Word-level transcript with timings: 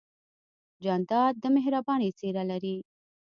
جانداد 0.83 1.33
د 1.43 1.45
مهربانۍ 1.55 2.09
څېرہ 2.19 2.43
لري. 2.51 2.75